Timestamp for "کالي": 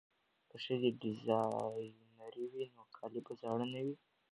2.97-3.19